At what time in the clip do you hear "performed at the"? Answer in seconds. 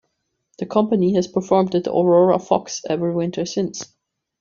1.27-1.91